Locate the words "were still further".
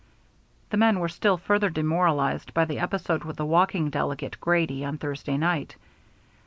0.99-1.69